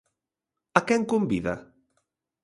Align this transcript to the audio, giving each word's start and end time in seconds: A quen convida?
A 0.79 0.81
quen 0.91 1.03
convida? 1.11 1.53